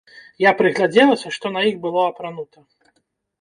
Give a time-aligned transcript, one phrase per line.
[0.43, 2.59] Я прыглядзелася, што на іх было апранута.